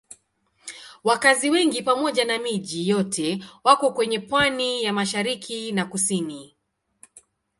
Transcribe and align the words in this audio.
Wakazi 1.03 1.49
wengi 1.49 1.81
pamoja 1.83 2.25
na 2.25 2.39
miji 2.39 2.89
yote 2.89 3.45
wako 3.63 3.91
kwenye 3.93 4.19
pwani 4.19 4.83
ya 4.83 4.93
mashariki 4.93 5.71
na 5.71 5.85
kusini. 5.85 6.55